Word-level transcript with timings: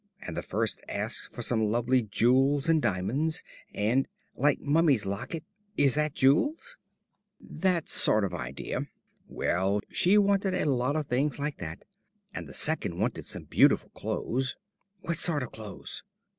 And 0.19 0.35
the 0.35 0.41
first 0.41 0.81
asked 0.89 1.31
for 1.31 1.43
some 1.43 1.61
lovely 1.63 2.01
jewels 2.01 2.67
and 2.67 2.81
diamonds 2.81 3.43
and" 3.71 4.07
"Like 4.45 4.59
Mummy's 4.59 5.05
locket 5.05 5.43
is 5.77 5.93
that 5.93 6.15
jewels?" 6.15 6.75
"That 7.39 7.87
sort 7.87 8.23
of 8.23 8.33
idea. 8.33 8.87
Well, 9.27 9.79
she 9.89 10.17
wanted 10.17 10.55
a 10.55 10.65
lot 10.65 10.95
of 10.95 11.05
things 11.05 11.37
like 11.37 11.57
that. 11.59 11.85
And 12.33 12.49
the 12.49 12.55
second 12.55 12.97
wanted 12.97 13.25
some 13.27 13.43
beautiful 13.43 13.91
clothes." 13.91 14.55
"What 15.01 15.19
sort 15.19 15.43
of 15.43 15.51
clothes?" 15.51 16.01